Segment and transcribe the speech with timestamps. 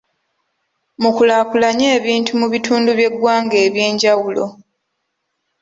[1.01, 4.45] Mukulaakulanye ebintu mu bitundu by'eggwanga eby'enjawulo.